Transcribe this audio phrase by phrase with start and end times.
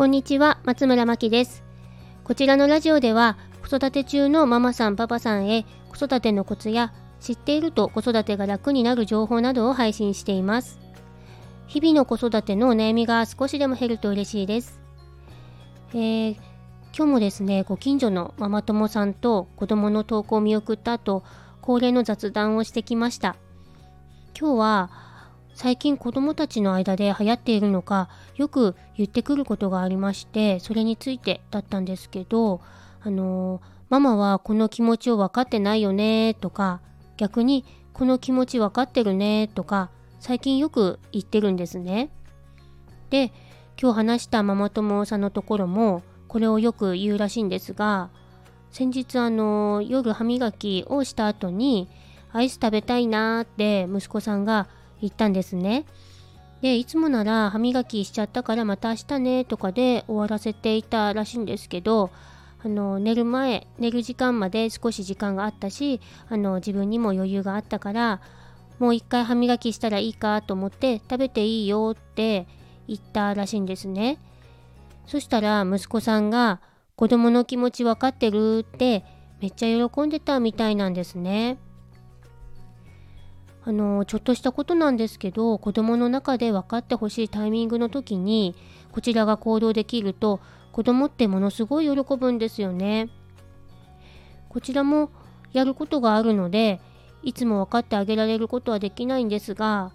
[0.00, 1.62] こんにちは、松村真希です。
[2.24, 10.80] こちらのラジオでは、子育て中のママさん、パパさんへ子育てのコツや知っていると子育てが楽になる情報などを配信しています。
[11.66, 14.80] 日々の子育てのお悩みが少しでも減ると嬉しいです。
[15.90, 16.32] えー、
[16.96, 21.24] 今日もですね、ご近所のママ友さんと子供の投稿を見送った後、
[21.60, 23.36] 恒例の雑談をしてきました。
[24.34, 25.09] 今日は
[25.62, 32.62] 最近子供たちの間で流行っているのかよく言ってくることがありましてそれについてだったんですけど
[33.02, 33.60] あの
[33.90, 36.80] ママはこの気持ちを分かってないよねとか
[37.18, 42.08] 逆にこの気持ち分かってるねとか最近よく言ってるんですね。
[43.10, 43.30] で
[43.78, 48.08] 今日話したママ友さんのところもこれをよく言うらしいんですが
[48.70, 51.90] 先日あの夜歯磨きをした後に
[52.32, 54.68] アイス食べたいなーって息子さんが
[55.00, 55.84] 言ったんですね。
[56.62, 62.10] で、いつもなら歯磨きしちゃったからまた明日ねとかで終わらせていたらしいんですけど、
[62.62, 68.20] あの寝る前、寝る時間まで少し時間があったし、あの自分にも余裕があったから、
[68.78, 72.46] もう一回歯磨きしたらいいかと思って食べていいよって
[72.88, 74.18] 言ったらしいんですね。
[75.06, 76.60] そしたら息子さんが
[76.96, 79.04] 子供の気持ち分かってるって
[79.40, 81.58] めっちゃ喜んでたみたいなんですね。
[83.64, 88.54] あのちょっとしたことなんですけど子供の中で分かってほしいタイミングの時に
[88.90, 90.40] こちらが行動できると
[90.72, 93.10] 子供ってものすごい喜ぶんですよね。
[94.48, 95.10] こちらも
[95.52, 96.80] やることがあるので
[97.22, 99.92] いつも分かってあげられることはできないんですが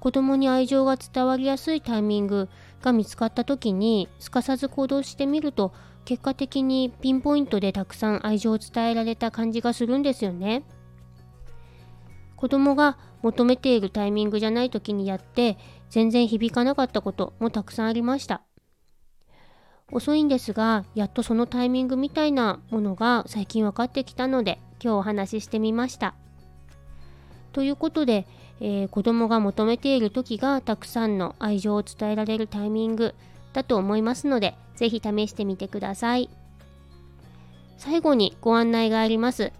[0.00, 2.48] 子供に愛情が伝わりやすいタイミング
[2.82, 5.72] が見つかった時にすかさず行動してみると
[6.04, 10.64] 結果的にピンポイントでたくさん愛情を伝えられた感じがするんですよね。
[12.44, 15.56] 子供が求めているタイミングじゃない時にやって
[15.88, 18.42] 全然響かなかったこともたくさんありました。
[19.90, 26.14] 遅いんですが、やっとそのタイミングみたいなものが最近分かってきたので今日お話ししてみました。
[27.52, 28.26] ということで、
[28.60, 33.14] えー、子供が求めている時がたくさんの愛情を伝えられるタイミング
[33.54, 36.28] だと思いますので、是非試してみてください。
[37.78, 39.50] 最後にご案内があります。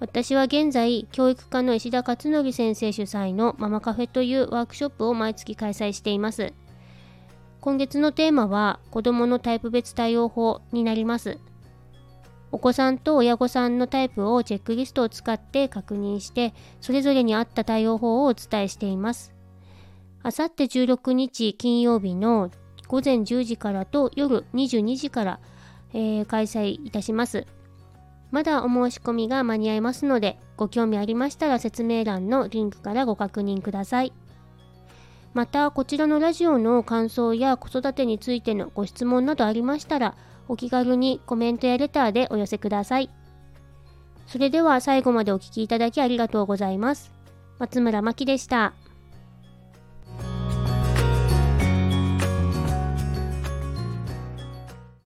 [0.00, 6.54] 私は現在、教育科の石田勝則先生主催のママカフェというワークショップを毎月開催しています。
[7.60, 11.38] 今月のテーマは子供のタイプ別対応法になります。
[12.50, 19.34] お子さんと親御さんのタイプをチェックリストを使って確認して、それぞれに合った対応法をお伝えしています。
[20.22, 22.50] あさって16日金曜日の
[22.88, 25.40] 午前10時からと夜22時から、
[25.92, 27.46] えー、開催いたします。
[28.30, 34.12] まだお申し込みが間に合いますので、ご興味ありましたら説明欄のリンクからご確認ください。
[35.32, 40.14] また、こちらのラジオの感想や子育てについてのご質問などありましたら、
[40.48, 43.10] お気軽にコメントやレターでお寄せください。
[44.26, 47.12] それでは最後までお聴きいただきありがとうございます。
[47.58, 48.72] 松村真希でした。